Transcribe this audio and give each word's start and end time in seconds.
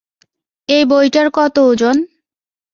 এই 0.69 0.83
বইটার 0.85 1.27
কত 1.33 1.55
ওজন? 1.63 1.97